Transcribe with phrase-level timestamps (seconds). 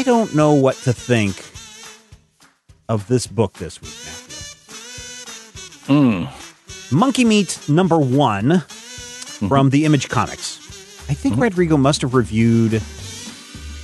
[0.00, 1.36] I don't know what to think
[2.88, 5.94] of this book this week, Matthew.
[5.94, 6.90] Mm.
[6.90, 9.48] Monkey Meat number one Mm-hmm.
[9.48, 10.56] from the Image Comics.
[11.10, 12.82] I think Rodrigo must have reviewed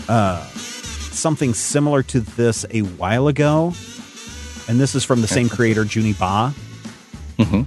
[0.09, 3.75] uh, something similar to this a while ago.
[4.69, 6.55] And this is from the same creator, Juni Ba.
[7.43, 7.67] Mhm.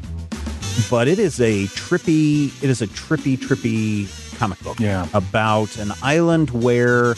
[0.89, 4.07] But it is a trippy, it is a trippy, trippy
[4.39, 5.07] comic book Yeah.
[5.13, 7.15] about an island where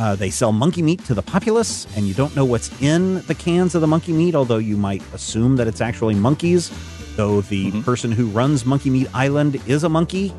[0.00, 3.34] uh, they sell monkey meat to the populace, and you don't know what's in the
[3.34, 6.70] cans of the monkey meat, although you might assume that it's actually monkeys.
[7.16, 7.84] Though the Mhm.
[7.84, 10.32] person who runs Monkey Meat Island is a monkey,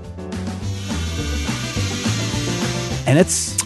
[3.07, 3.57] and it's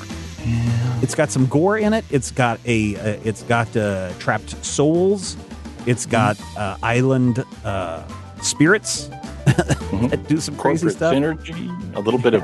[1.01, 2.03] it's got some gore in it.
[2.09, 5.37] It's got a uh, it's got uh, trapped souls.
[5.85, 8.01] It's got uh, island uh,
[8.41, 9.07] spirits
[9.45, 11.13] that do some crazy Corporate stuff.
[11.13, 12.41] synergy, a little bit of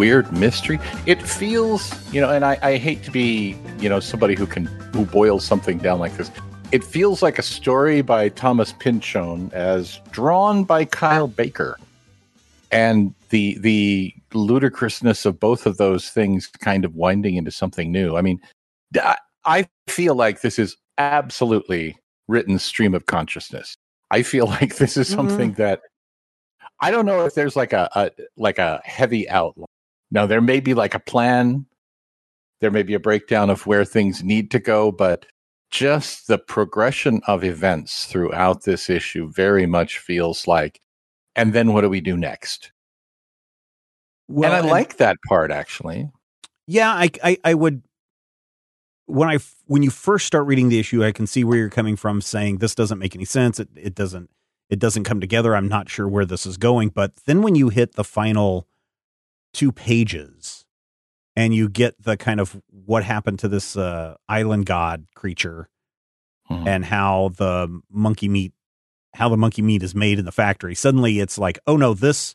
[0.00, 0.78] weird mystery.
[1.04, 4.64] It feels, you know, and I, I hate to be, you know, somebody who can
[4.94, 6.30] who boils something down like this.
[6.72, 11.76] It feels like a story by Thomas Pynchon as drawn by Kyle Baker.
[12.72, 18.16] And the the ludicrousness of both of those things kind of winding into something new.
[18.16, 18.40] I mean,
[19.44, 21.96] I- feel like this is absolutely
[22.28, 23.74] written stream of consciousness.
[24.12, 25.14] I feel like this is Mhm.
[25.16, 25.80] something that
[26.80, 29.66] I don't know if there's like a, a like a heavy outline.
[30.10, 31.66] Now there may be like a plan,
[32.60, 35.26] there may be a breakdown of where things need to go, but
[35.70, 40.80] just the progression of events throughout this issue very much feels like
[41.36, 42.72] and then what do we do next?
[44.28, 46.10] Well, and I like that part actually.
[46.66, 47.82] Yeah, I, I, I would.
[49.06, 51.96] When I when you first start reading the issue, I can see where you're coming
[51.96, 53.58] from, saying this doesn't make any sense.
[53.58, 54.30] It it doesn't
[54.68, 55.56] it doesn't come together.
[55.56, 56.90] I'm not sure where this is going.
[56.90, 58.68] But then when you hit the final
[59.52, 60.64] two pages,
[61.36, 65.68] and you get the kind of what happened to this uh, island god creature,
[66.50, 66.66] Mhm.
[66.66, 68.52] and how the monkey meat
[69.14, 70.74] how the monkey meat is made in the factory.
[70.74, 72.34] Suddenly, it's like, oh no this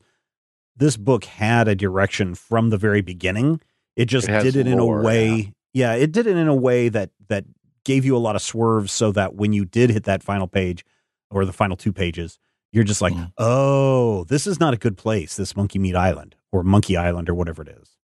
[0.78, 3.62] this book had a direction from the very beginning.
[3.96, 5.54] It just It did it in a lore, way.
[5.74, 5.94] Yeah.
[5.94, 7.46] it did it in a way that that
[7.86, 10.84] gave you a lot of swerves, so that when you did hit that final page
[11.32, 12.40] or the final two pages,
[12.76, 13.32] you're just like, Mhm.
[13.38, 15.38] oh, this is not a good place.
[15.38, 17.96] This Monkey Meat Island or Monkey Island or whatever it is.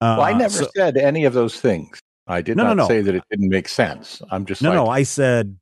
[0.00, 1.98] well, I Uh, never so- said any of those things.
[2.26, 2.88] I did No, no, not no.
[2.88, 4.20] say that it didn't make sense.
[4.30, 5.58] I'm just No, like, no, I said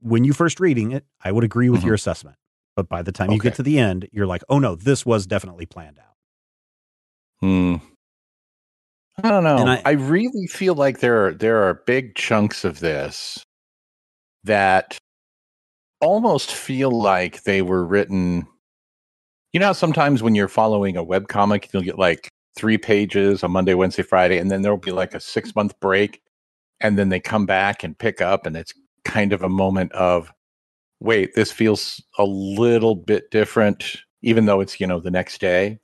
[0.00, 1.86] when you first reading it, I would agree with Mhm.
[1.86, 2.36] your assessment.
[2.74, 5.26] But by the time you get to the end, you're like, oh no, this was
[5.26, 6.16] definitely planned out.
[7.40, 7.76] Hmm.
[9.22, 9.56] I don't know.
[9.66, 13.44] I, I- really feel like there are there are big chunks of this
[14.44, 14.98] that
[16.02, 18.46] almost feel like they were written.
[19.52, 23.52] You know, sometimes when you're following a web comic, you'll get like three pages on
[23.52, 26.20] Monday, Wednesday, Friday, and then there'll be like a six month break,
[26.80, 28.74] and then they come back and pick up, and it's
[29.04, 30.32] kind of a moment of,
[31.00, 35.78] wait, this feels a little bit different, even though it's you know the next day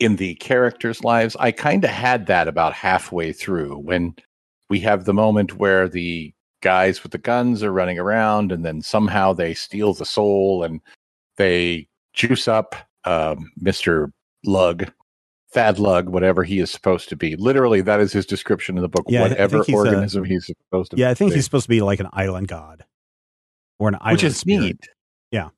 [0.00, 1.36] in the characters' lives.
[1.38, 4.14] I kind of had that about halfway through when
[4.68, 8.82] we have the moment where the guys with the guns are running around and then
[8.82, 10.80] somehow they steal the soul and
[11.36, 14.12] they juice up um, Mr.
[14.44, 14.90] Lug,
[15.52, 17.34] Thad Lug, whatever he is supposed to be.
[17.36, 19.04] Literally, that is his description in the book.
[19.08, 21.36] Yeah, whatever he's a- organism he's supposed to Yeah, I think be.
[21.36, 22.84] he's supposed to be like an island god
[23.78, 24.60] or an island which is spirit.
[24.60, 24.88] neat.
[25.30, 25.48] Yeah.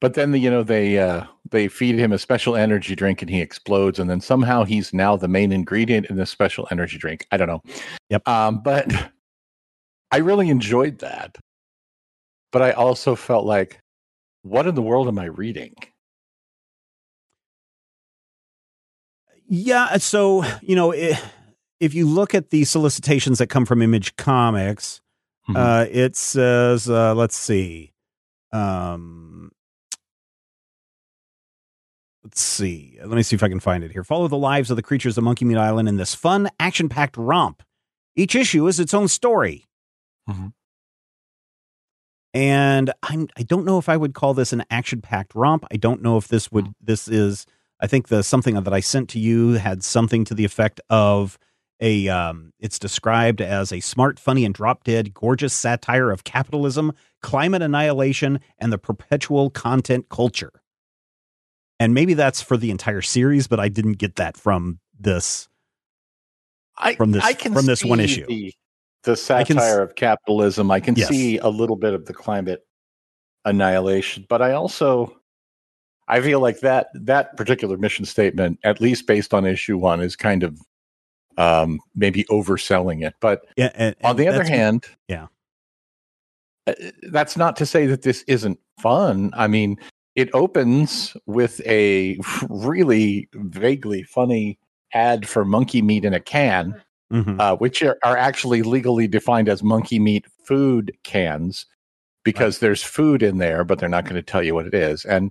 [0.00, 3.30] But then the, you know they uh, they feed him a special energy drink and
[3.30, 7.26] he explodes, and then somehow he's now the main ingredient in this special energy drink.
[7.30, 7.62] I don't know.
[8.10, 8.28] Yep.
[8.28, 8.92] Um, but
[10.10, 11.36] I really enjoyed that.
[12.52, 13.80] But I also felt like,
[14.42, 15.74] what in the world am I reading?
[19.46, 25.00] Yeah, so you know, if you look at the solicitations that come from Image Comics,
[25.48, 25.56] Mhm.
[25.56, 27.92] uh, it says, uh, let's see,
[28.52, 29.50] um,
[32.22, 34.04] let's see, let me see if I can find it here.
[34.04, 37.62] Follow the lives of the creatures of Monkey Meat Island in this fun, action-packed romp.
[38.16, 39.66] Each issue is its own story.
[40.28, 40.52] Mhm.
[42.32, 45.64] And I'm I don't know if I would call this an action-packed romp.
[45.72, 47.46] I don't know if this would this is
[47.80, 51.38] I think the something that I sent to you had something to the effect of
[51.80, 56.92] a um it's described as a smart, funny and drop-dead gorgeous satire of capitalism,
[57.22, 60.52] climate annihilation and the perpetual content culture.
[61.78, 65.48] And maybe that's for the entire series, but I didn't get that from this
[66.76, 68.26] I, From this- I can from this one issue.
[68.26, 68.52] The,
[69.04, 70.70] the satire of capitalism.
[70.70, 71.08] I can Yes.
[71.08, 72.66] see a little bit of the climate
[73.44, 75.20] annihilation, but I also
[76.06, 80.16] I feel like that that particular mission statement, at least based on issue one, is
[80.16, 80.60] kind of
[81.38, 83.14] um, maybe overselling it.
[83.20, 85.28] But yeah, and, on the other hand, yeah,
[86.66, 86.74] uh,
[87.10, 89.30] that's not to say that this isn't fun.
[89.34, 89.78] I mean,
[90.14, 92.18] it opens with a
[92.48, 94.58] really vaguely funny
[94.92, 96.80] ad for monkey meat in a can,
[97.14, 97.40] mm-hmm.
[97.40, 101.66] uh, which are, are, actually legally defined as monkey meat food cans
[102.24, 102.60] because right.
[102.62, 105.04] there's food in there, but they're not going to tell you what it is.
[105.04, 105.30] And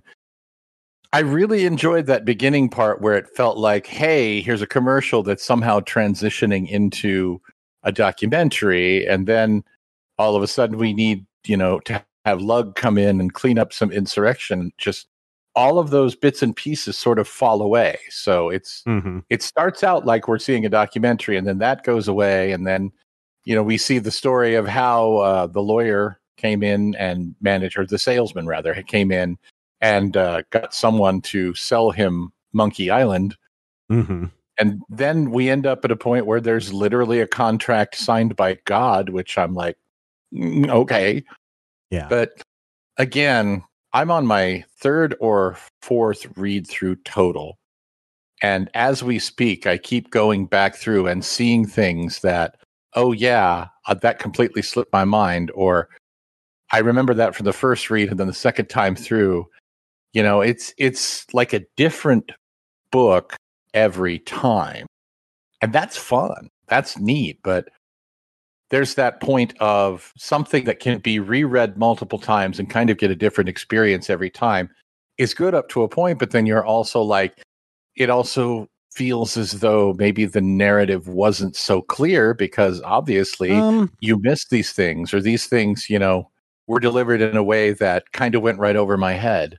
[1.12, 5.44] I really enjoyed that beginning part where it felt like, hey, here's a commercial that's
[5.44, 7.40] somehow transitioning into
[7.82, 9.06] a documentary.
[9.06, 9.62] And then
[10.18, 13.58] all of a sudden we need, you know, to have Lug come in and clean
[13.58, 14.72] up some insurrection.
[14.78, 15.06] Just
[15.56, 17.98] all of those bits and pieces sort of fall away.
[18.10, 19.20] So it's mm-hmm.
[19.30, 22.92] it starts out like we're seeing a documentary, and then that goes away, and then
[23.44, 27.78] you know we see the story of how uh, the lawyer came in and managed,
[27.78, 29.38] or the salesman rather, came in
[29.80, 33.36] and uh, got someone to sell him Monkey Island.
[33.90, 34.26] Mm-hmm.
[34.58, 38.58] And then we end up at a point where there's literally a contract signed by
[38.64, 39.76] God, which I'm like,
[40.32, 41.24] mm, okay.
[41.90, 42.08] Yeah.
[42.08, 42.40] But
[42.96, 47.58] again, I'm on my third or fourth read through total.
[48.42, 52.56] And as we speak, I keep going back through and seeing things that,
[52.94, 55.52] oh, yeah, uh, that completely slipped my mind.
[55.54, 55.88] Or
[56.72, 58.10] I remember that from the first read.
[58.10, 59.46] And then the second time through,
[60.12, 62.32] you know, it's, it's like a different
[62.90, 63.36] book
[63.74, 64.86] every time.
[65.62, 66.48] And that's fun.
[66.66, 67.38] That's neat.
[67.44, 67.68] But
[68.74, 73.08] there's that point of something that can be reread multiple times and kind of get
[73.08, 74.68] a different experience every time
[75.16, 77.40] is good up to a point, but then you're also like,
[77.94, 84.18] it also feels as though maybe the narrative wasn't so clear because obviously um, you
[84.18, 86.28] missed these things or these things, you know,
[86.66, 89.56] were delivered in a way that kind of went right over my head.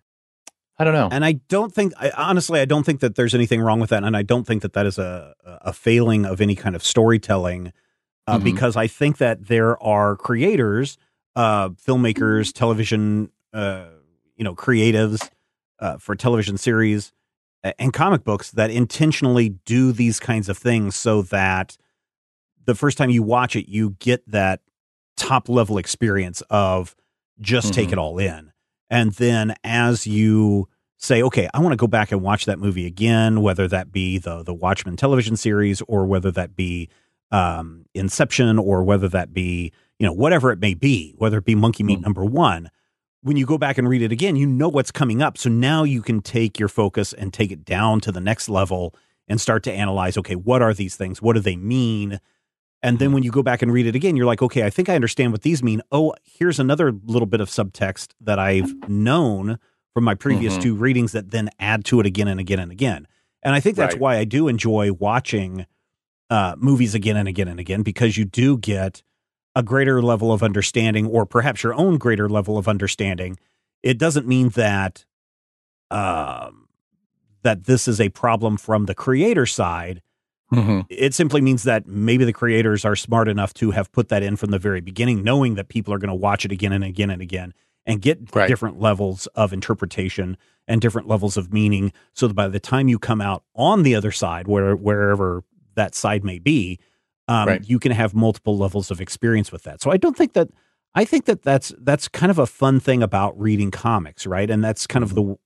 [0.77, 1.07] I don't know.
[1.09, 4.03] And I don't think, I, honestly, I don't think that there's anything wrong with that.
[4.03, 7.71] And I don't think that that is a, a failing of any kind of storytelling
[8.27, 8.43] uh, mm-hmm.
[8.43, 10.97] because I think that there are creators,
[11.35, 13.85] uh, filmmakers, television, uh,
[14.35, 15.29] you know, creatives
[15.79, 17.11] uh, for television series
[17.79, 21.77] and comic books that intentionally do these kinds of things so that
[22.65, 24.61] the first time you watch it, you get that
[25.17, 26.95] top level experience of
[27.39, 27.75] just mm-hmm.
[27.75, 28.51] take it all in.
[28.89, 30.67] And then as you
[30.97, 34.17] say, okay, I want to go back and watch that movie again, whether that be
[34.17, 36.89] the the Watchmen television series or whether that be
[37.31, 41.55] um, Inception or whether that be, you know, whatever it may be, whether it be
[41.55, 42.03] Monkey Meat mm.
[42.03, 42.69] number one,
[43.21, 45.37] when you go back and read it again, you know what's coming up.
[45.37, 48.95] So now you can take your focus and take it down to the next level
[49.27, 51.21] and start to analyze, okay, what are these things?
[51.21, 52.19] What do they mean?
[52.83, 53.15] And then hmm.
[53.15, 55.31] when you go back and read it again, you're like, okay, I think I understand
[55.31, 55.81] what these mean.
[55.91, 59.57] Oh, here's another little bit of subtext that I've known
[59.95, 60.61] from my previous mm-hmm.
[60.61, 63.07] two readings that then add to it again and again and again.
[63.41, 64.01] And I think that's right.
[64.01, 65.65] why I do enjoy watching
[66.29, 69.03] uh, movies again and again and again because you do get
[69.55, 73.37] a greater level of understanding or perhaps your own greater level of understanding.
[73.83, 75.05] It doesn't mean that
[75.91, 76.67] um,
[77.43, 80.01] that this is a problem from the creator side.
[80.51, 80.81] Mm-hmm.
[80.89, 84.35] It simply means that maybe the creators are smart enough to have put that in
[84.35, 87.09] from the very beginning, knowing that people are going to watch it again and again
[87.09, 87.53] and again
[87.85, 88.47] and get right.
[88.47, 90.37] different levels of interpretation
[90.67, 93.95] and different levels of meaning so that by the time you come out on the
[93.95, 95.43] other side where wherever
[95.75, 96.79] that side may be,
[97.27, 97.69] um, right.
[97.69, 99.81] you can have multiple levels of experience with that.
[99.81, 100.49] So I don't think that
[100.95, 104.49] I think that that's that's kind of a fun thing about reading comics, right?
[104.49, 105.37] And that's kind of the w-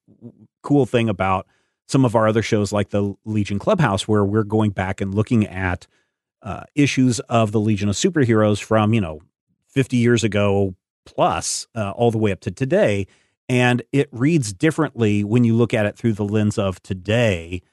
[0.62, 1.48] cool thing about
[1.88, 5.48] some of our other shows like the Legion Clubhouse, where we're going back and looking
[5.48, 5.88] at
[6.44, 9.22] uh, issues of the Legion of Superheroes from you know
[9.70, 13.08] 50 years ago plus, uh, all the way up to today,
[13.48, 17.64] and it reads differently when you look at it through the lens of today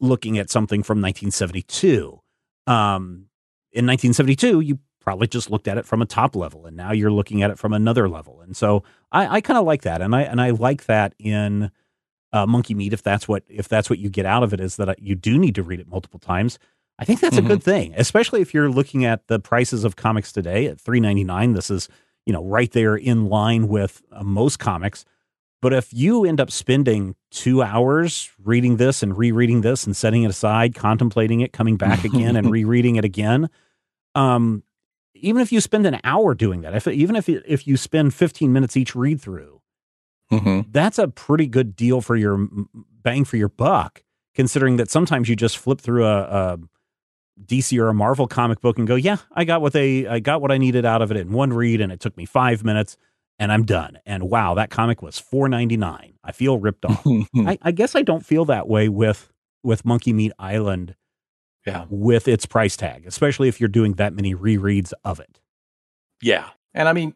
[0.00, 2.20] looking at something from 1972.
[2.66, 3.26] Um,
[3.72, 7.10] in 1972, you probably just looked at it from a top level, and now you're
[7.10, 8.40] looking at it from another level.
[8.40, 11.70] And so I, I kind of like that, and I and I like that in
[12.32, 12.92] uh, Monkey Meat.
[12.92, 15.38] If that's what if that's what you get out of it is that you do
[15.38, 16.58] need to read it multiple times.
[16.98, 17.46] I think that's mm-hmm.
[17.46, 21.54] a good thing, especially if you're looking at the prices of comics today at 3.99.
[21.54, 21.88] This is
[22.26, 25.04] you know right there in line with uh, most comics.
[25.62, 30.22] But if you end up spending two hours reading this and rereading this and setting
[30.22, 33.50] it aside, contemplating it, coming back again and rereading it again,
[34.14, 34.62] um,
[35.14, 38.52] even if you spend an hour doing that, if even if if you spend 15
[38.52, 39.60] minutes each read through,
[40.32, 40.70] mm-hmm.
[40.70, 42.48] that's a pretty good deal for your
[43.02, 44.02] bang for your buck.
[44.34, 46.58] Considering that sometimes you just flip through a, a
[47.44, 50.40] DC or a Marvel comic book and go, yeah, I got what they I got
[50.40, 52.96] what I needed out of it in one read, and it took me five minutes
[53.40, 53.98] and I'm done.
[54.06, 56.12] And wow, that comic was four ninety nine.
[56.22, 57.04] I feel ripped off.
[57.36, 59.32] I, I, guess I don't feel that way with
[59.64, 60.94] with Monkey Meat Island
[61.66, 61.86] Yeah.
[61.88, 65.40] with its price tag, especially if you're doing that many rereads of it.
[66.22, 66.50] Yeah.
[66.74, 67.14] And I mean,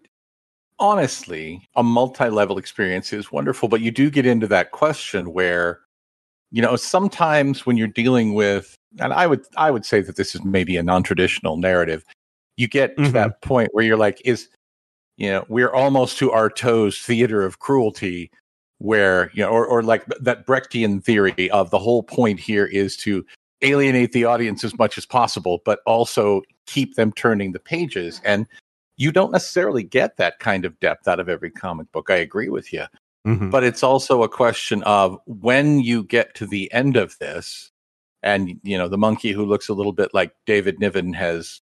[0.79, 5.81] honestly, a multi level experience is wonderful, but you do get into that question where,
[6.51, 10.35] you know, sometimes when you're dealing with, and I would, I would say that this
[10.35, 12.05] is maybe a non traditional narrative,
[12.57, 13.13] you get to mm-hmm.
[13.13, 14.49] that point where you're like, is,
[15.17, 18.31] you know, we're almost to Artaud's theater of cruelty,
[18.79, 22.97] where, you know, or, or like that Brechtian theory of the whole point here is
[22.99, 23.25] to
[23.63, 28.21] alienate the audience as much as possible, but also keep them turning the pages.
[28.25, 28.47] And
[28.97, 32.11] you don't necessarily get that kind of depth out of every comic book.
[32.11, 32.85] I agree with you.
[33.27, 33.51] Mhm.
[33.51, 37.71] But it's also a question of when you get to the end of this,
[38.23, 41.63] and you know, the monkey who looks a little bit like David Niven has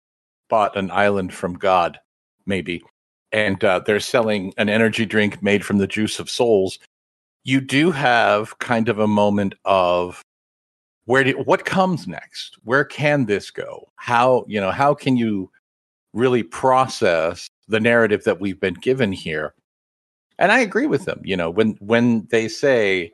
[0.48, 1.98] bought an island from God,
[2.46, 2.82] maybe,
[3.32, 6.78] and uh, they're selling an energy drink made from the juice of souls.
[7.44, 10.22] You do have kind of a moment of
[11.06, 12.58] where do, what comes next?
[12.64, 13.88] Where can this go?
[13.96, 15.50] How you know how can you
[16.12, 19.54] really process the narrative that we've been given here?
[20.38, 21.20] And I agree with them.
[21.24, 23.12] You know, when when they say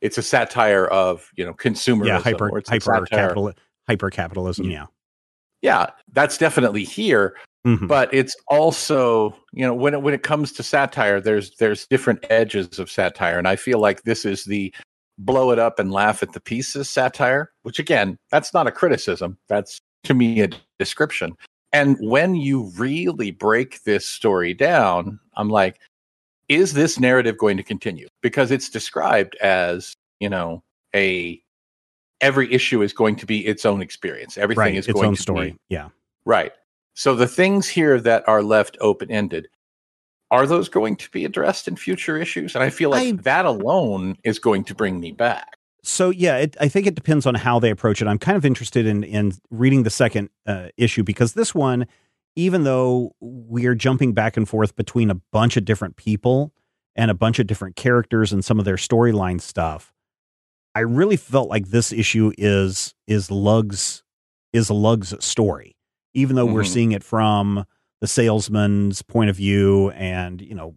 [0.00, 3.52] it's a satire of you know consumerism, yeah, hyper hyper capital
[3.86, 4.70] hyper capitalism.
[4.70, 4.86] Yeah.
[5.62, 7.34] yeah, that's definitely here.
[7.66, 7.88] Mhm.
[7.88, 12.24] But it's also you know when it, when it comes to satire, there's there's different
[12.30, 14.72] edges of satire, and I feel like this is the
[15.18, 17.50] blow it up and laugh at the pieces satire.
[17.62, 19.38] Which again, that's not a criticism.
[19.48, 20.48] That's to me a
[20.78, 21.34] description.
[21.72, 25.78] And when you really break this story down, I'm like,
[26.48, 28.08] is this narrative going to continue?
[28.22, 30.62] Because it's described as, you know,
[30.94, 31.42] a
[32.22, 34.38] every issue is going to be its own experience.
[34.38, 34.74] Everything right.
[34.76, 35.50] is Its going own to story.
[35.50, 35.88] be Yeah.
[36.24, 36.52] right.
[36.98, 39.46] So the things here that are left open ended,
[40.32, 42.56] are those going to be addressed in future issues?
[42.56, 45.54] And I feel like I- that alone is going to bring me back.
[45.84, 48.08] So yeah, it, I think it depends on how they approach it.
[48.08, 51.86] I'm kind of interested in in reading the second uh, issue because this one,
[52.34, 56.52] even though we are jumping back and forth between a bunch of different people
[56.96, 59.94] and a bunch of different characters and some of their storyline stuff,
[60.74, 64.02] I really felt like this issue is is Lug's
[64.52, 65.76] is Lug's story,
[66.14, 66.66] even though we're Mhm.
[66.72, 67.64] seeing it from
[68.00, 70.74] the salesman's point of view, and you know,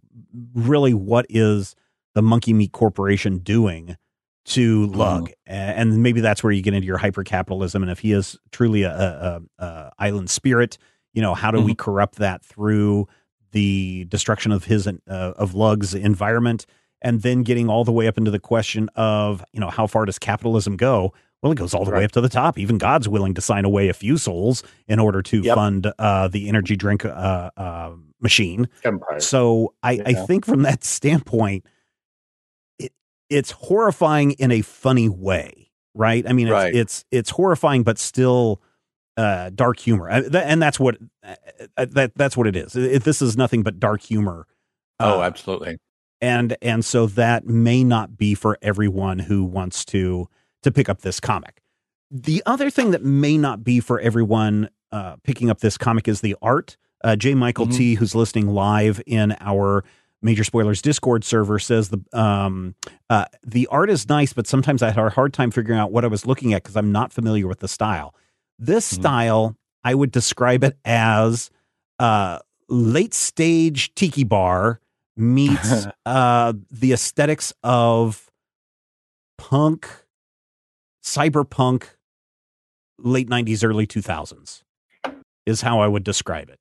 [0.54, 1.74] really, what is
[2.14, 3.96] the Monkey Meat Corporation doing?
[4.44, 7.80] to Lug, A- and maybe that's where you get into your hyper capitalism.
[7.80, 10.78] And if he is truly a, a, a island spirit,
[11.14, 13.06] you know, how do we corrupt that through
[13.52, 16.66] the destruction of his uh, of Lug's environment,
[17.00, 20.06] and then getting all the way up into the question of you know how far
[20.06, 21.12] does capitalism go?
[21.42, 22.56] Well, it goes all the way up to the top.
[22.58, 25.54] Even God's willing to sign away a few souls in order to Yep.
[25.56, 28.68] fund uh, the energy drink uh, uh, machine.
[28.84, 29.18] Empire.
[29.20, 31.66] So I, I think from that standpoint,
[32.78, 32.92] it
[33.28, 36.24] it's horrifying in a funny way, right?
[36.28, 36.74] I mean, it's Right.
[36.74, 38.62] it's, it's horrifying, but still
[39.16, 41.34] uh, dark humor, Uh, and that's what uh,
[41.76, 42.74] that that's what it is.
[42.76, 44.46] If this is nothing but dark humor.
[45.00, 45.78] oh, absolutely.
[46.20, 50.28] and and so that may not be for everyone who wants to
[50.62, 51.60] to pick up this comic.
[52.10, 56.20] The other thing that may not be for everyone uh, picking up this comic is
[56.20, 56.76] the art.
[57.02, 57.34] Uh, J.
[57.34, 57.76] Michael Mhm.
[57.76, 59.84] T, who's listening live in our
[60.20, 62.74] Major Spoilers Discord server, says the um,
[63.10, 66.04] uh, the art is nice, but sometimes I had a hard time figuring out what
[66.04, 68.14] I was looking at because I'm not familiar with the style.
[68.58, 68.94] This Mhm.
[68.94, 71.50] style, I would describe it as
[71.98, 72.38] uh,
[72.68, 74.80] late stage tiki bar
[75.16, 78.30] meets uh, the aesthetics of
[79.38, 79.88] punk,
[81.02, 81.84] cyberpunk,
[82.98, 84.62] late 90s, early 2000s
[85.46, 86.60] is how I would describe it.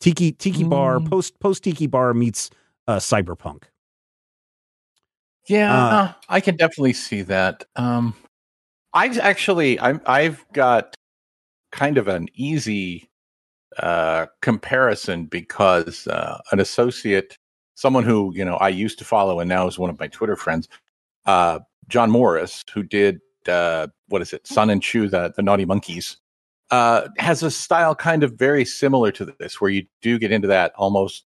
[0.00, 1.10] Tiki tiki bar, Mm.
[1.10, 2.50] post post tiki bar meets
[2.88, 3.64] uh, cyberpunk.
[5.46, 7.64] Yeah, Uh, I can definitely see that.
[7.76, 8.14] Um,
[8.94, 10.94] I've actually, I'm, I've got
[11.72, 13.10] kind of an easy
[13.78, 17.36] uh, comparison because uh, an associate,
[17.74, 20.36] someone who you know I used to follow and now is one of my Twitter
[20.36, 20.68] friends,
[21.30, 21.58] uh,
[21.88, 26.16] John Morris, who did uh, what is it, Sun and Chew, the the Naughty Monkeys,
[26.70, 30.48] uh, has a style kind of very similar to this, where you do get into
[30.48, 31.24] that almost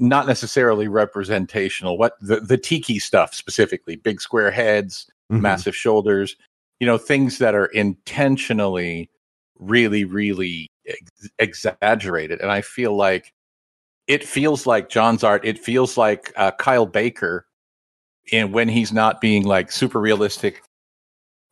[0.00, 1.98] not necessarily representational.
[1.98, 5.40] What the the tiki stuff specifically, big square heads, Mhm.
[5.42, 6.36] massive shoulders,
[6.80, 9.10] you know, things that are intentionally
[9.58, 12.40] really, really ex- exaggerated.
[12.40, 13.34] And I feel like
[14.06, 15.44] it feels like John's art.
[15.44, 17.44] It feels like uh, Kyle Baker,
[18.32, 20.62] and when he's not being like super realistic,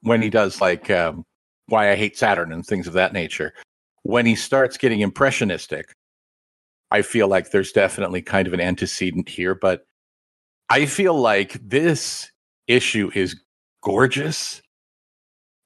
[0.03, 1.25] when he does like um,
[1.67, 3.53] Why I Hate Saturn and things of that nature.
[4.03, 5.93] When he starts getting impressionistic,
[6.91, 9.85] I feel like there's definitely kind of an antecedent here, but
[10.71, 12.31] I feel like this
[12.69, 13.37] issue is
[13.83, 14.63] gorgeous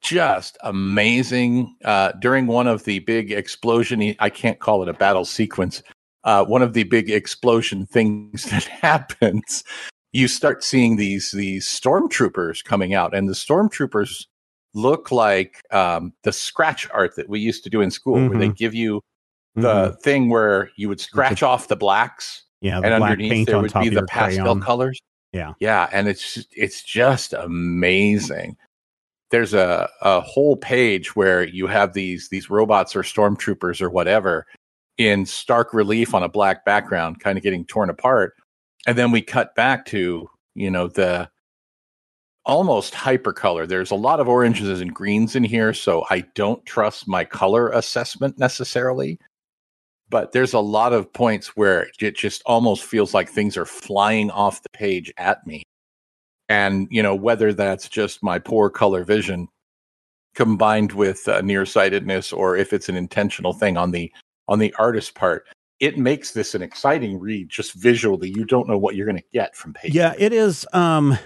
[0.01, 1.75] just amazing.
[1.85, 5.81] Uh, during one of the big explosion, I can't call it a battle sequence.
[6.23, 9.63] Uh, one of the big explosion things that happens,
[10.13, 14.25] you start seeing these these stormtroopers coming out, and the stormtroopers
[14.73, 18.29] look like um, the scratch art that we used to do in school, mm-hmm.
[18.29, 18.53] where they mm-hmm.
[18.53, 19.01] give you
[19.55, 19.99] the mm-hmm.
[20.01, 23.89] thing where you would scratch off the blacks, yeah, the and underneath there would be
[23.89, 24.61] the pastel crayon.
[24.61, 24.99] colors.
[25.33, 28.57] Yeah, yeah, and it's it's just amazing.
[29.29, 34.45] There's a a whole page where you have these these robots or stormtroopers or whatever
[34.97, 38.35] in stark relief on a black background, kind of getting torn apart,
[38.87, 41.29] and then we cut back to you know the
[42.45, 43.65] almost hyper color.
[43.65, 47.69] There's a lot of oranges and greens in here, so I don't trust my color
[47.69, 49.19] assessment necessarily.
[50.09, 54.29] But there's a lot of points where it just almost feels like things are flying
[54.31, 55.63] off the page at me.
[56.49, 59.47] And, you know, whether that's just my poor color vision
[60.35, 64.11] combined with uh, nearsightedness or if it's an intentional thing on the
[64.49, 65.45] on the artist part,
[65.81, 68.29] it makes this an exciting read just visually.
[68.29, 69.93] You don't know what you're going to get from page.
[69.93, 71.17] Yeah, it is um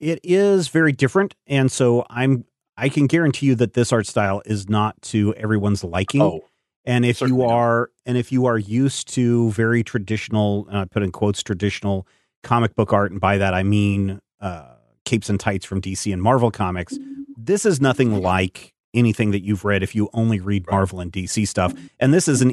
[0.00, 2.44] it is very different and so i'm
[2.76, 6.40] i can guarantee you that this art style is not to everyone's liking oh,
[6.84, 7.88] and if you are not.
[8.06, 12.06] and if you are used to very traditional uh, put in quotes traditional
[12.42, 16.22] comic book art and by that i mean uh, capes and tights from dc and
[16.22, 16.98] marvel comics
[17.36, 21.46] this is nothing like anything that you've read if you only read marvel and dc
[21.46, 22.52] stuff and this isn't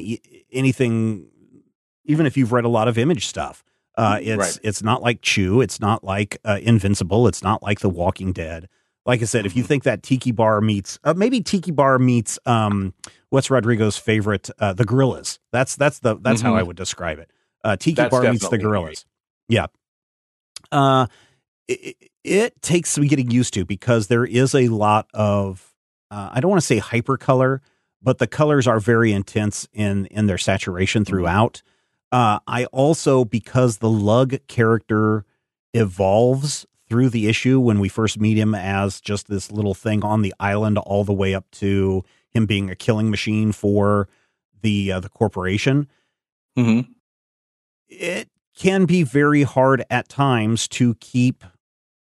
[0.51, 1.27] anything
[2.05, 3.63] even if you've read a lot of image stuff
[3.95, 4.59] uh, it's right.
[4.63, 5.61] it's not like Chew.
[5.61, 7.27] It's not like uh, Invincible.
[7.27, 8.67] It's not like The Walking Dead.
[9.05, 9.67] Like I said, if you mm-hmm.
[9.67, 12.93] think that Tiki Bar meets uh, maybe Tiki Bar meets um,
[13.29, 15.39] what's Rodrigo's favorite, uh, the Gorillaz.
[15.51, 16.47] That's that's the that's mm-hmm.
[16.47, 17.29] how I would describe it.
[17.63, 19.05] Uh, Tiki that's Bar meets the Gorillaz.
[19.47, 19.67] Yeah.
[20.71, 21.07] Uh,
[21.67, 25.72] it, it, takes some getting used to because there is a lot of
[26.13, 27.61] uh, I don't want to say hyper color,
[28.01, 31.09] but the colors are very intense in in their saturation mm-hmm.
[31.09, 31.63] throughout.
[32.11, 35.25] Uh, I also, because the Lug character
[35.73, 40.21] evolves through the issue when we first meet him as just this little thing on
[40.21, 44.07] the island, all the way up to him being a killing machine for
[44.61, 45.87] the uh, the corporation.
[46.55, 46.91] Mm-hmm.
[47.87, 51.43] It can be very hard at times to keep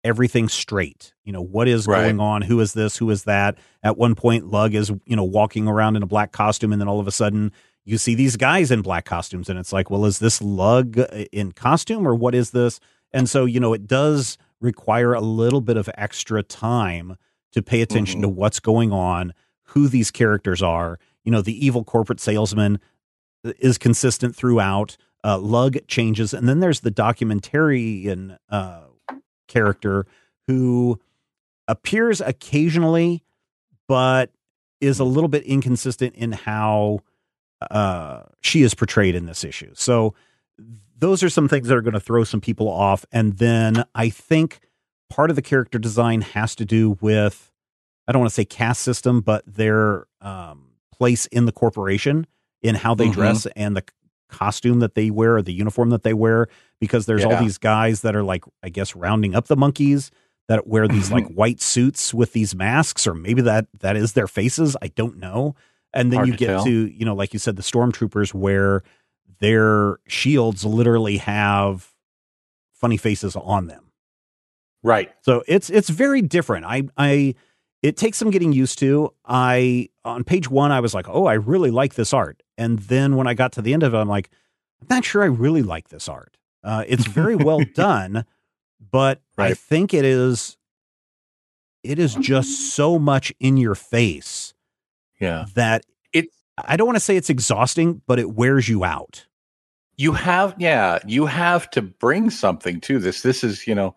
[0.05, 1.13] everything straight.
[1.25, 2.03] You know, what is right.
[2.03, 2.43] going on?
[2.43, 2.95] Who is this?
[2.95, 3.57] Who is that?
[3.83, 6.87] At one point, Lug is, you know, walking around in a black costume, and then
[6.87, 7.51] all of a sudden
[7.85, 11.05] you see these guys in black costumes and it's like well is this lug uh,
[11.31, 12.79] in costume or what is this
[13.13, 17.15] and so you know it does require a little bit of extra time
[17.51, 18.29] to pay attention mm-hmm.
[18.29, 19.33] to what's going on
[19.69, 22.79] who these characters are you know the evil corporate salesman
[23.45, 28.81] uh, is consistent throughout uh, lug changes and then there's the documentarian uh,
[29.47, 30.05] character
[30.47, 30.99] who
[31.67, 33.23] appears occasionally
[33.87, 34.31] but
[34.81, 36.99] is a little bit inconsistent in how
[37.71, 39.71] uh, she is portrayed in this issue.
[39.75, 40.13] So
[40.97, 43.05] those are some things that are going to throw some people off.
[43.11, 44.59] And then I think
[45.09, 47.51] part of the character design has to do with
[48.07, 52.27] I don't want to say caste system, but their um, place in the corporation
[52.61, 53.13] in how they mm-hmm.
[53.13, 53.83] dress and the
[54.35, 56.47] costume that they wear or the uniform that they wear
[56.79, 57.35] because there's yeah.
[57.35, 60.11] all these guys that are like I guess rounding up the monkeys
[60.47, 64.27] that wear these like white suits with these masks or maybe that that is their
[64.27, 65.55] faces I don't know
[65.93, 66.63] and then Hard you to get tell.
[66.65, 68.83] to you know like you said the stormtroopers where
[69.39, 71.91] their shields literally have
[72.73, 73.91] funny faces on them
[74.83, 77.33] right so it's it's very different i i
[77.85, 81.33] it takes some getting used to i on page one i was like oh i
[81.33, 84.09] really like this art and then when i got to the end of it i'm
[84.09, 84.29] like
[84.81, 88.25] i'm not sure i really like this art uh, it's very well done
[88.91, 89.51] but right.
[89.51, 90.57] i think it is
[91.83, 94.55] it is just so much in your face
[95.19, 95.45] yeah.
[95.55, 99.25] That it I don't want to say it's exhausting, but it wears you out.
[99.97, 103.21] You have yeah, you have to bring something to this.
[103.21, 103.95] This is, you know,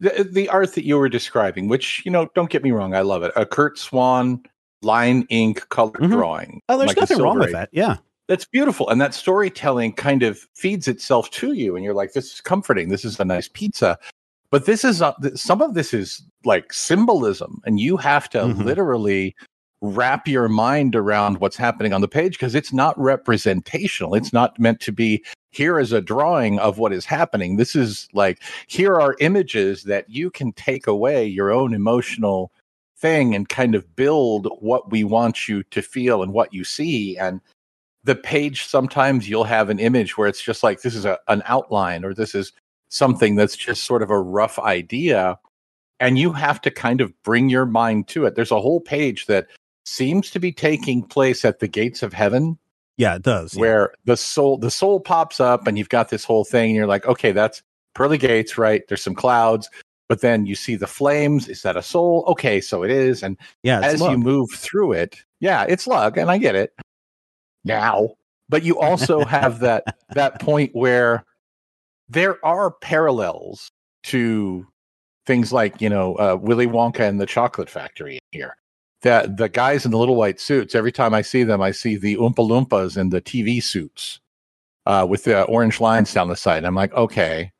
[0.00, 3.00] the, the art that you were describing, which, you know, don't get me wrong, I
[3.00, 3.32] love it.
[3.36, 4.42] A Curt Swan
[4.82, 6.12] line ink color mm-hmm.
[6.12, 6.62] drawing.
[6.68, 7.68] Oh, there's like nothing wrong with that.
[7.72, 7.96] Yeah.
[8.28, 8.88] That's beautiful.
[8.90, 11.74] And that storytelling kind of feeds itself to you.
[11.74, 12.90] And you're like, this is comforting.
[12.90, 13.98] This is a nice pizza.
[14.50, 17.60] But this is, uh, some of this is like symbolism.
[17.64, 18.62] And you have to mm-hmm.
[18.62, 19.34] literally
[19.80, 24.14] wrap your mind around what's happening on the page because it's not representational.
[24.14, 27.56] It's not meant to be here is a drawing of what is happening.
[27.56, 32.50] This is like here are images that you can take away your own emotional
[32.98, 37.16] thing and kind of build what we want you to feel and what you see
[37.16, 37.40] and
[38.02, 41.42] the page sometimes you'll have an image where it's just like this is a, an
[41.44, 42.52] outline or this is
[42.88, 45.38] something that's just sort of a rough idea
[46.00, 48.34] and you have to kind of bring your mind to it.
[48.34, 49.48] There's a whole page that
[49.88, 52.58] seems to be taking place at the gates of heaven.
[52.96, 53.54] Yeah, it does.
[53.54, 53.60] yeah.
[53.60, 56.86] Where the soul the soul pops up and you've got this whole thing and you're
[56.86, 57.62] like, okay, that's
[57.94, 58.82] pearly gates, right?
[58.88, 59.68] There's some clouds,
[60.08, 61.48] but then you see the flames.
[61.48, 62.24] Is that a soul?
[62.28, 63.22] Okay, so it is.
[63.22, 66.72] And yeah, as you move through it, yeah, it's lug, and I get it
[67.64, 68.10] now.
[68.48, 71.24] But you also have that that point where
[72.08, 73.70] there are parallels
[74.04, 74.66] to
[75.26, 78.56] things like you know uh, Willy Wonka and the Chocolate Factory here.
[79.02, 80.74] That the guys in the little white suits.
[80.74, 84.20] Every time I see them, I see the Oompa Loompas in the TV suits
[84.86, 86.64] uh, with the orange lines down the side.
[86.64, 87.52] I'm like, okay,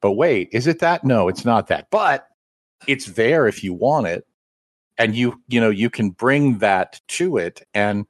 [0.00, 1.04] but wait, is it that?
[1.04, 1.88] No, it's not that.
[1.90, 2.28] But
[2.86, 4.26] it's there if you want it,
[4.96, 8.06] and you you know you can bring that to it and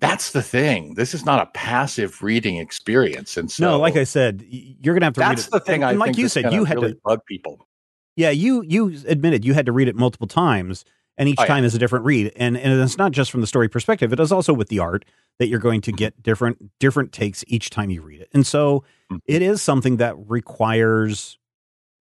[0.00, 0.94] that's the thing.
[0.94, 5.06] This is not a passive reading experience, and so no, like I said, you're gonna
[5.06, 5.50] have to read that's it.
[5.50, 5.82] the thing.
[5.82, 7.00] And, I and like think you said, you had really to.
[7.04, 7.66] bug people.
[8.14, 10.84] Yeah, you you admitted you had to read it multiple times,
[11.18, 11.48] and each Oh, yeah.
[11.48, 12.32] time is a different read.
[12.36, 15.04] And and it's not just from the story perspective; it is also with the art
[15.38, 18.30] that you're going to get different different takes each time you read it.
[18.32, 19.20] And so Mhm.
[19.26, 21.38] it is something that requires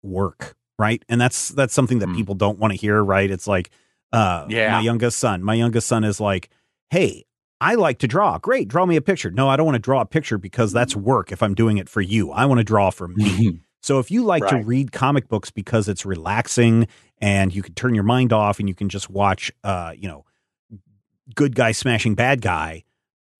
[0.02, 1.04] work, right?
[1.08, 2.16] And that's that's something that Mm.
[2.16, 3.30] people don't want to hear, right?
[3.30, 3.70] It's like,
[4.12, 4.70] uh, Yeah.
[4.72, 5.42] my youngest son.
[5.42, 6.48] My youngest son is like,
[6.90, 7.24] "Hey,
[7.60, 8.38] I like to draw.
[8.38, 10.94] Great, draw me a picture." No, I don't want to draw a picture because that's
[10.96, 11.32] work.
[11.32, 13.60] If I'm doing it for you, I want to draw for me.
[13.82, 17.94] So if you like to read comic books because it's relaxing and you can turn
[17.94, 20.24] your mind off and you can just watch uh, you know,
[21.34, 22.84] good guy smashing bad guy,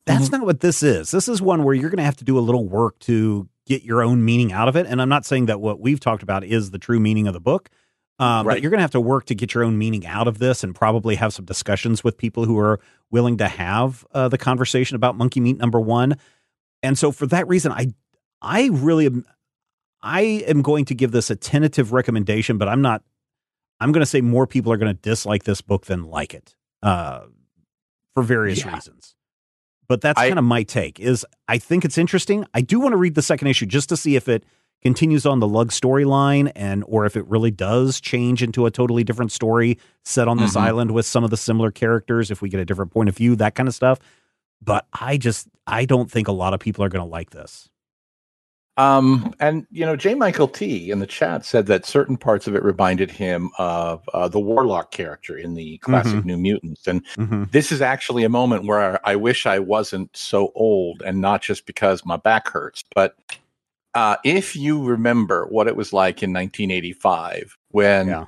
[0.04, 1.10] that's not what this is.
[1.10, 3.82] This is one where you're going to have to do a little work to get
[3.82, 4.86] your own meaning out of it.
[4.86, 7.40] And I'm not saying that what we've talked about is the true meaning of the
[7.40, 7.68] book.
[8.20, 8.62] Um, But Right.
[8.62, 10.74] you're going to have to work to get your own meaning out of this and
[10.74, 12.78] probably have some discussions with people who are
[13.10, 16.16] willing to have uh, the conversation about Monkey Meat number one.
[16.82, 17.92] And so for that reason, I
[18.40, 19.24] I really am
[20.02, 23.02] I am going to give this a tentative recommendation, but I'm not
[23.80, 26.56] I'm going to say more people are going to dislike this book than like it
[26.82, 27.20] uh,
[28.14, 28.74] for various Yeah.
[28.74, 29.14] reasons.
[29.88, 30.98] But that's kind of my take.
[30.98, 32.44] Is I think it's interesting.
[32.54, 34.44] I do want to read the second issue just to see if it
[34.82, 39.04] continues on the Lug storyline and or if it really does change into a totally
[39.04, 40.60] different story set on this Mhm.
[40.60, 42.30] island with some of the similar characters.
[42.30, 43.98] If we get a different point of view, that kind of stuff.
[44.62, 47.68] But I just I don't think a lot of people are going to like this.
[48.78, 50.14] Um, and you know, J.
[50.14, 50.90] Michael T.
[50.90, 54.90] in the chat said that certain parts of it reminded him of uh, the Warlock
[54.90, 57.44] character in the classic New Mutants, and Mm-hmm.
[57.52, 61.64] this is actually a moment where I wish I wasn't so old, and not just
[61.64, 63.16] because my back hurts, but
[63.94, 68.26] uh, if you remember what it was like in 1985 when Yeah.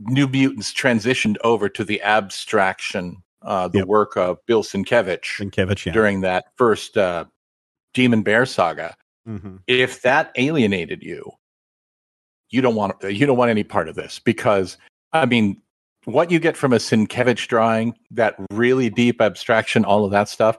[0.00, 3.86] New Mutants transitioned over to the abstraction, uh, the Yep.
[3.86, 5.92] work of Bill Sienkiewicz Sienkiewicz, yeah.
[5.92, 7.26] during that first uh,
[7.94, 9.60] Demon Bear saga Mhm.
[9.66, 11.30] if that alienated you
[12.50, 14.78] you don't want you don't want any part of this because
[15.12, 15.60] i mean
[16.04, 20.56] what you get from a Sienkiewicz drawing that really deep abstraction all of that stuff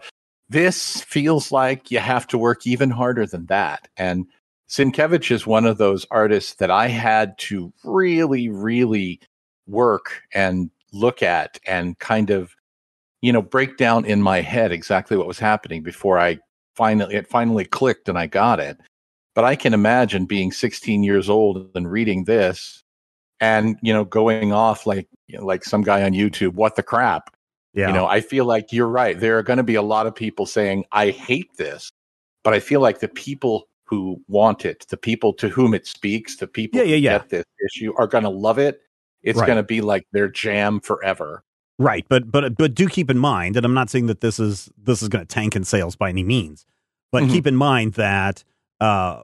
[0.50, 4.26] this feels like you have to work even harder than that and
[4.70, 9.22] Sienkiewicz is one of those artists that i had to really really
[9.68, 12.54] work and look at and kind of
[13.22, 16.38] you know break down in my head exactly what was happening before i
[16.78, 18.78] finally it finally clicked and I got it.
[19.36, 22.84] But I can imagine being 16 years old and reading this
[23.40, 26.84] and you know going off like you know, like some guy on YouTube, what the
[26.84, 27.36] crap?
[27.74, 27.88] Yeah.
[27.90, 29.20] You know, I feel like you're right.
[29.20, 31.92] There are going to be a lot of people saying I hate this,
[32.44, 36.38] but I feel like the people who want it, the people to whom it speaks,
[36.38, 37.18] the people Yeah, yeah, who yeah.
[37.20, 38.82] get this issue are going to love it.
[39.22, 39.46] It's Right.
[39.48, 41.44] going to be like their jam forever.
[41.80, 44.70] Right, but but but do keep in mind, and I'm not saying that this is
[44.82, 46.66] this is going to tank in sales by any means,
[47.12, 47.32] but Mhm.
[47.32, 48.44] keep in mind that
[48.80, 49.22] uh,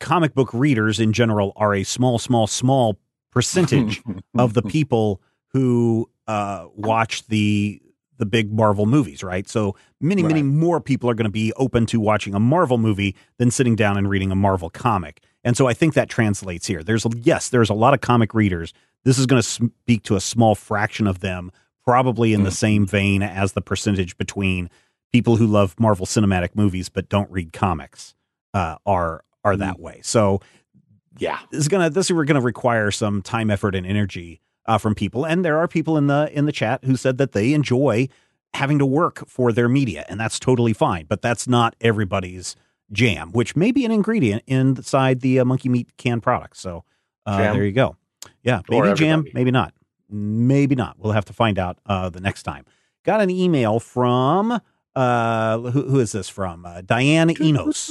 [0.00, 2.98] comic book readers in general are a small, small, small
[3.30, 4.02] percentage
[4.38, 5.20] of the people
[5.52, 7.80] who uh, watch the
[8.18, 9.48] the big Marvel movies, right?
[9.48, 13.14] So many, many more people are going to be open to watching a Marvel movie
[13.38, 15.22] than sitting down and reading a Marvel comic.
[15.44, 16.82] And so I think that translates here.
[16.82, 18.72] There's a, yes, there's a lot of comic readers.
[19.08, 21.50] This is going to speak to a small fraction of them,
[21.82, 22.56] probably in the Mhm.
[22.56, 24.68] same vein as the percentage between
[25.10, 28.14] people who love Marvel cinematic movies but don't read comics
[28.52, 30.00] uh, are are that way.
[30.02, 30.40] So
[31.16, 31.38] yeah.
[31.50, 35.24] this is gonna this is gonna require some time, effort, and energy uh, from people.
[35.24, 38.08] And there are people in the in the chat who said that they enjoy
[38.52, 41.06] having to work for their media, and that's totally fine.
[41.08, 42.56] But that's not everybody's
[42.92, 46.58] jam, which may be an ingredient inside the uh, monkey meat canned product.
[46.58, 46.84] So
[47.24, 47.96] uh, there you go.
[48.48, 49.74] Yeah, maybe jam, maybe not,
[50.08, 50.96] maybe not.
[50.98, 52.64] We'll have to find out uh, the next time.
[53.04, 54.60] Got an email from
[54.96, 56.64] uh, who, who is this from?
[56.64, 57.90] Uh, Diane Enos.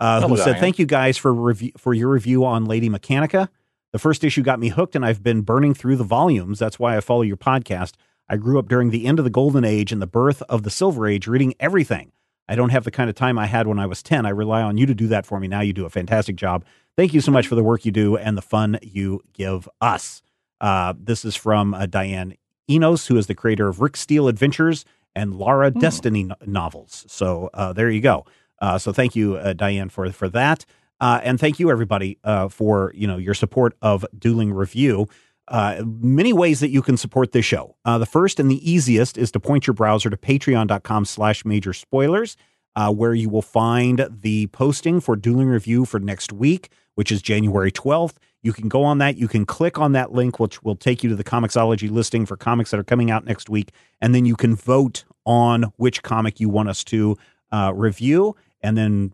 [0.00, 0.60] uh, who Hello, said, Diane.
[0.60, 3.48] "Thank you guys for review for your review on Lady Mechanika.
[3.92, 6.58] The first issue got me hooked, and I've been burning through the volumes.
[6.58, 7.94] That's why I follow your podcast.
[8.28, 10.70] I grew up during the end of the Golden Age and the birth of the
[10.70, 12.12] Silver Age, reading everything.
[12.50, 14.26] I don't have the kind of time I had when I was ten.
[14.26, 15.48] I rely on you to do that for me.
[15.48, 16.64] Now you do a fantastic job.
[16.96, 20.20] Thank you so much for the work you do and the fun you give us."
[20.60, 22.34] Uh, this is from uh, Diane
[22.68, 24.84] Enos, who is the creator of Rick Steele Adventures
[25.14, 25.78] and Lara Hmm.
[25.78, 27.04] Destiny no- novels.
[27.08, 28.26] So uh, there you go.
[28.60, 30.66] Uh, so thank you, uh, Diane, for for that,
[31.00, 35.08] uh, and thank you everybody uh, for you know your support of Dueling Review.
[35.50, 37.76] Uh, many ways that you can support this show.
[37.84, 41.72] Uh, the first and the easiest is to point your browser to patreon.com slash major
[41.72, 42.36] spoilers,
[42.76, 47.20] uh, where you will find the posting for Dueling Review for next week, which is
[47.20, 48.14] January 12th.
[48.42, 49.16] You can go on that.
[49.16, 52.36] You can click on that link, which will take you to the Comixology listing for
[52.36, 53.72] comics that are coming out next week.
[54.00, 57.18] And then you can vote on which comic you want us to
[57.50, 58.36] uh, review.
[58.62, 59.12] And then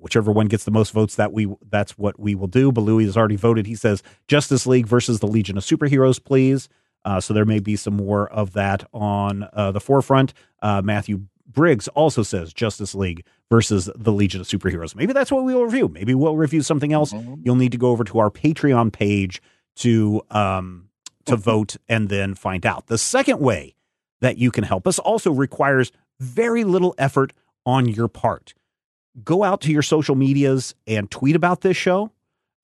[0.00, 2.72] whichever one gets the most votes, that we that's what we will do.
[2.72, 3.66] Balooey has already voted.
[3.66, 6.68] He says Justice League versus the Legion of Superheroes, please.
[7.04, 10.34] Uh, so there may be some more of that on uh, the forefront.
[10.60, 14.96] Uh, Matthew Briggs also says Justice League versus the Legion of Superheroes.
[14.96, 15.88] Maybe that's what we will review.
[15.88, 17.12] Maybe we'll review something else.
[17.12, 17.40] Mhm.
[17.44, 19.40] You'll need to go over to our Patreon page
[19.76, 20.88] to um,
[21.26, 22.86] to vote and then find out.
[22.88, 23.74] The second way
[24.20, 27.32] that you can help us also requires very little effort
[27.64, 28.54] on your part.
[29.24, 32.10] Go out to your social medias and tweet about this show.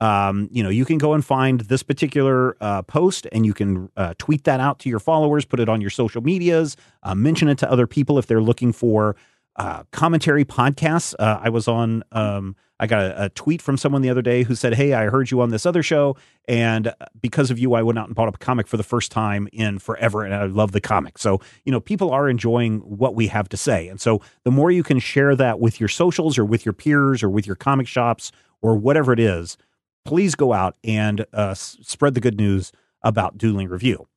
[0.01, 3.89] Um, you know, you can go and find this particular uh, post and you can
[3.97, 7.49] uh, tweet that out to your followers, put it on your social medias, uh, mention
[7.49, 9.15] it to other people if they're looking for
[9.57, 11.15] uh, commentary podcasts.
[11.19, 14.43] Uh, I was on, um, I got a, a tweet from someone the other day
[14.43, 16.17] who said, Hey, I heard you on this other show.
[16.49, 18.83] And uh, because of you, I went out and bought up a comic for the
[18.83, 20.25] first time in forever.
[20.25, 21.19] And I love the comic.
[21.19, 23.89] So, you know, people are enjoying what we have to say.
[23.89, 27.23] And so the more you can share that with your socials or with your peers
[27.23, 29.57] or with your comic shops or whatever it is,
[30.05, 34.09] please go out and uh, spread the good news about Dueling Review.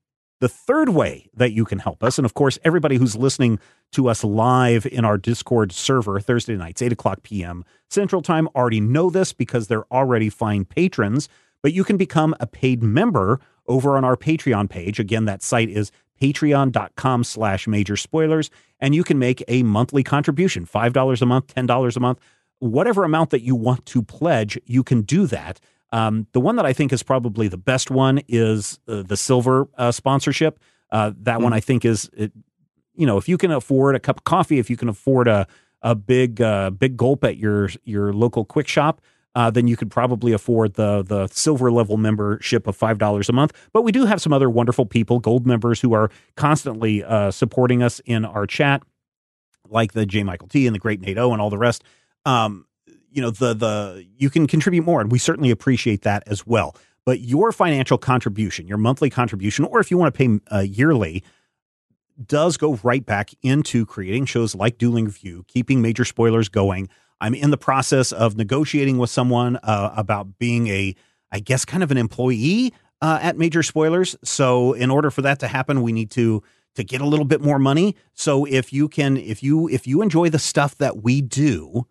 [0.41, 3.57] The third way that you can help us, and of course, everybody who's listening
[3.93, 7.63] to us live in our Discord server Thursday nights, 8 o'clock p.m.
[7.89, 11.29] Central Time, already know this because they're already fine patrons,
[11.63, 14.99] but you can become a paid member over on our Patreon page.
[14.99, 15.89] Again, that site is
[16.21, 18.49] patreon.com slash major spoilers,
[18.81, 22.19] and you can make a monthly contribution $5 a month, $10 a month,
[22.59, 25.61] whatever amount that you want to pledge, you can do that.
[25.91, 29.67] Um, the one that I think is probably the best one is uh, the silver
[29.77, 30.59] uh, sponsorship.
[30.91, 32.31] Uh, that one I think is, it,
[32.95, 35.47] you know, if you can afford a cup of coffee, if you can afford a
[35.81, 39.01] a big uh, big gulp at your your local quick shop,
[39.35, 43.33] uh, then you could probably afford the the silver level membership of five dollars a
[43.33, 43.53] month.
[43.71, 47.83] But we do have some other wonderful people, gold members, who are constantly uh, supporting
[47.83, 48.81] us in our chat,
[49.69, 50.23] like the J.
[50.23, 50.65] Michael T.
[50.65, 51.31] and the Great Nate O.
[51.31, 51.83] and all the rest.
[52.25, 52.65] Um,
[53.15, 56.75] you know, the the you can contribute more, and we certainly appreciate that as well.
[57.05, 61.23] But your financial contribution, your monthly contribution, or if you want to pay uh, yearly,
[62.23, 66.89] does go right back into creating shows like Dueling Review, keeping major spoilers going.
[67.21, 70.93] I'm in the process of negotiating with someone uh, about being a,
[71.31, 74.17] I guess, kind of an employee uh, at Major Spoilers.
[74.25, 76.43] So, in order for that to happen, we need to
[76.75, 77.95] to get a little bit more money.
[78.13, 81.87] So, if you can, if you if you enjoy the stuff that we do,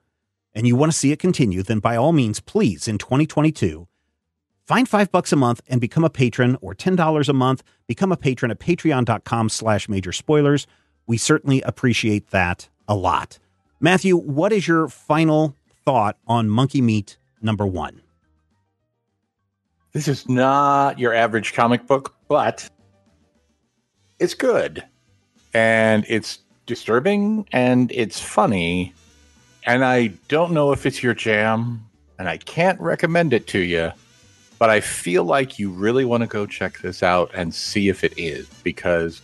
[0.54, 3.86] and you want to see it continue, then by all means, please in 2022
[4.66, 8.16] find five bucks a month and become a patron or $10 a month become a
[8.16, 10.66] patron at patreon.com slash major spoilers
[11.06, 13.38] we certainly appreciate that a lot
[13.78, 18.00] matthew what is your final thought on monkey meat number one
[19.94, 22.68] This is not your average comic book, but
[24.18, 24.82] it's good.
[25.54, 28.92] And it's disturbing and it's funny.
[29.66, 31.86] And I don't know if it's your jam,
[32.18, 33.92] and I can't recommend it to you,
[34.58, 38.04] but I feel like you really want to go check this out and see if
[38.04, 38.46] it is.
[38.62, 39.22] Because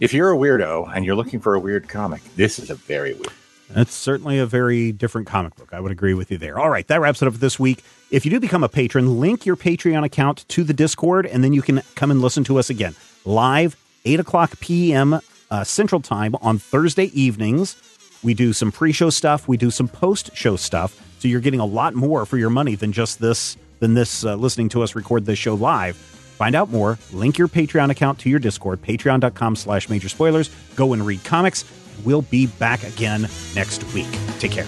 [0.00, 3.12] if you're a weirdo and you're looking for a weird comic, this is a very
[3.14, 3.32] weird.
[3.70, 5.70] That's certainly a very different comic book.
[5.72, 6.58] I would agree with you there.
[6.58, 7.82] All right, that wraps it up for this week.
[8.10, 11.52] If you do become a patron, link your Patreon account to the Discord, and then
[11.52, 12.94] you can come and listen to us again
[13.24, 15.18] live, 8 o'clock p.m.
[15.50, 17.76] Uh, Central Time on Thursday evenings.
[18.24, 21.00] We do some pre show stuff, we do some post show stuff.
[21.20, 24.34] So you're getting a lot more for your money than just this, than this uh,
[24.34, 25.96] listening to us record this show live.
[25.96, 26.98] Find out more.
[27.12, 30.50] Link your Patreon account to your Discord, patreon.com slash major spoilers.
[30.74, 31.64] Go and read comics.
[32.04, 34.08] We'll be back again next week.
[34.38, 34.66] Take care.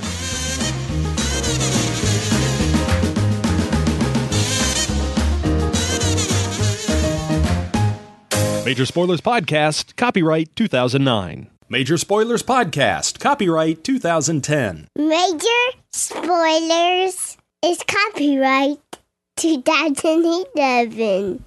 [8.64, 11.55] Major Spoilers Podcast, copyright 2009.
[11.68, 14.86] Major Spoilers Podcast, copyright 2010.
[14.94, 15.48] Major
[15.90, 18.78] Spoilers is copyright
[19.36, 21.42] 2011.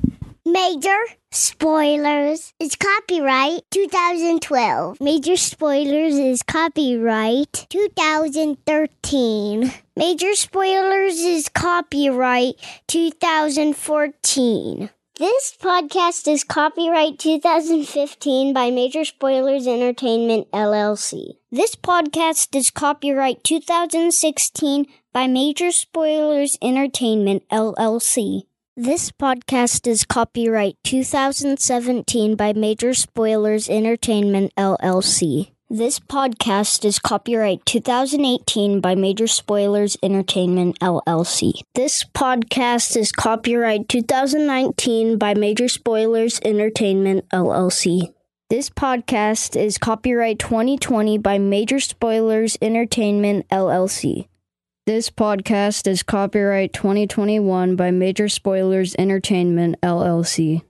[0.46, 0.98] Major
[1.32, 5.00] Spoilers is copyright 2012.
[5.00, 9.72] Major Spoilers is copyright 2013.
[9.96, 12.56] Major Spoilers is copyright
[12.90, 14.90] 2014.
[15.20, 21.34] This podcast is copyright 2015 by Major Spoilers Entertainment LLC.
[21.52, 28.44] This podcast is copyright 2016 by Major Spoilers Entertainment LLC.
[28.78, 35.52] This podcast is copyright 2017 by Major Spoilers Entertainment LLC.
[35.72, 41.62] This podcast is copyright 2018 by Major Spoilers Entertainment LLC.
[41.76, 48.12] This podcast is copyright 2019 by Major Spoilers Entertainment LLC.
[48.50, 54.28] This podcast is copyright 2020 by Major Spoilers Entertainment LLC.
[54.88, 60.64] This podcast is copyright 2021 by Major Spoilers Entertainment LLC.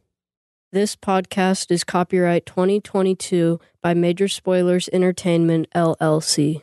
[0.71, 6.61] This podcast is copyright 2022 by Major Spoilers Entertainment LLC.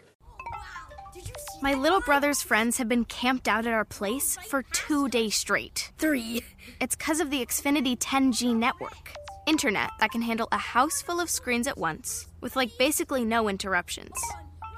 [1.61, 5.91] My little brother's friends have been camped out at our place for two days straight.
[5.99, 6.45] Three.
[6.81, 9.13] It's because of the Xfinity 10G network.
[9.49, 13.49] Internet that can handle a house full of screens at once, with like basically no
[13.49, 14.15] interruptions.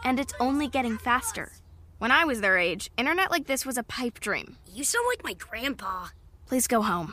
[0.05, 1.53] And it's only getting faster.
[1.99, 4.57] When I was their age, internet like this was a pipe dream.
[4.73, 6.07] You sound like my grandpa.
[6.47, 7.13] Please go home.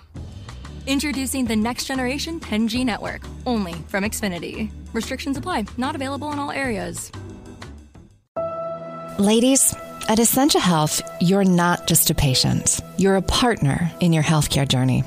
[0.87, 4.69] Introducing the next generation 10G network, only from Xfinity.
[4.93, 7.11] Restrictions apply, not available in all areas.
[9.17, 9.73] Ladies,
[10.09, 15.03] at Essentia Health, you're not just a patient, you're a partner in your healthcare journey.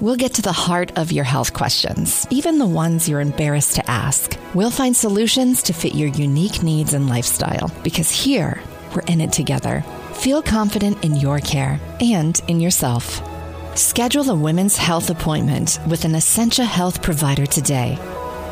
[0.00, 3.88] We'll get to the heart of your health questions, even the ones you're embarrassed to
[3.88, 4.36] ask.
[4.54, 8.60] We'll find solutions to fit your unique needs and lifestyle because here,
[8.96, 9.84] we're in it together.
[10.14, 13.29] Feel confident in your care and in yourself.
[13.76, 17.96] Schedule a women's health appointment with an Essentia Health provider today.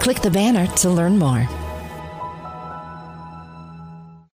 [0.01, 1.49] Click the banner to learn more.